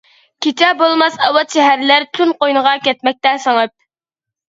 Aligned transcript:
كېچە 0.43 0.69
بولماس 0.77 1.17
ئاۋات 1.27 1.55
شەھەرلەر، 1.57 2.05
تۈن 2.19 2.31
قوينىغا 2.39 2.73
كەتمەكتە 2.87 3.35
سىڭىپ. 3.45 3.75